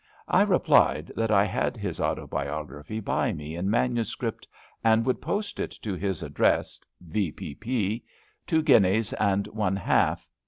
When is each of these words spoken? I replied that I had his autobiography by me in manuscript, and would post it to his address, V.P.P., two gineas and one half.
I 0.27 0.41
replied 0.41 1.11
that 1.15 1.29
I 1.29 1.45
had 1.45 1.77
his 1.77 1.99
autobiography 1.99 2.99
by 2.99 3.33
me 3.33 3.55
in 3.55 3.69
manuscript, 3.69 4.47
and 4.83 5.05
would 5.05 5.21
post 5.21 5.59
it 5.59 5.69
to 5.83 5.93
his 5.93 6.23
address, 6.23 6.81
V.P.P., 7.01 8.03
two 8.47 8.63
gineas 8.63 9.13
and 9.19 9.45
one 9.49 9.75
half. 9.75 10.27